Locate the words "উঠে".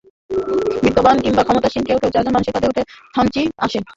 2.71-2.83